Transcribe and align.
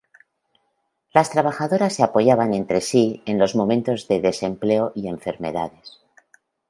Las 1.13 1.29
trabajadoras 1.29 1.93
se 1.93 2.01
apoyaban 2.01 2.55
entre 2.55 2.81
sí 2.81 3.21
en 3.27 3.37
los 3.37 3.53
momentos 3.53 4.07
de 4.07 4.19
desempleo 4.19 4.91
y 4.95 5.07
enfermedades. 5.07 6.01